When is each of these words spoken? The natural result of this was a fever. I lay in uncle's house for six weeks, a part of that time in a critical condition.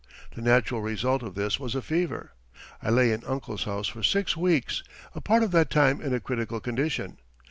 The 0.31 0.41
natural 0.41 0.81
result 0.81 1.21
of 1.21 1.35
this 1.35 1.59
was 1.59 1.75
a 1.75 1.81
fever. 1.83 2.31
I 2.81 2.89
lay 2.89 3.11
in 3.11 3.23
uncle's 3.23 3.65
house 3.65 3.87
for 3.87 4.01
six 4.01 4.35
weeks, 4.35 4.81
a 5.13 5.21
part 5.21 5.43
of 5.43 5.51
that 5.51 5.69
time 5.69 6.01
in 6.01 6.11
a 6.11 6.19
critical 6.19 6.59
condition. 6.59 7.19